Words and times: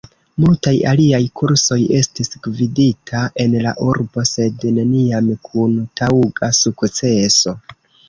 Multaj 0.43 0.71
aliaj 0.91 1.19
kursoj 1.41 1.77
estis 1.99 2.33
gvidita 2.47 3.23
en 3.45 3.55
la 3.67 3.75
urbo, 3.91 4.27
sed 4.33 4.69
neniam 4.81 5.33
kun 5.53 5.81
taŭga 6.03 6.55
sukceso. 6.65 7.61